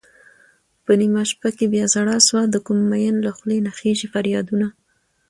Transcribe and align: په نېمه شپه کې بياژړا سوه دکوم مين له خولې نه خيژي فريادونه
په 0.83 0.91
نېمه 0.99 1.23
شپه 1.29 1.49
کې 1.57 1.65
بياژړا 1.73 2.17
سوه 2.27 2.41
دکوم 2.55 2.79
مين 2.91 3.15
له 3.25 3.31
خولې 3.37 3.57
نه 3.65 3.71
خيژي 3.77 4.07
فريادونه 4.13 4.67